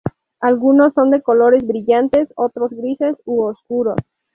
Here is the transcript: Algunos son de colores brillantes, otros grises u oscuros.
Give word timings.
Algunos 0.39 0.93
son 0.95 1.11
de 1.11 1.21
colores 1.21 1.61
brillantes, 1.63 2.27
otros 2.35 2.71
grises 2.71 3.15
u 3.23 3.43
oscuros. 3.43 3.97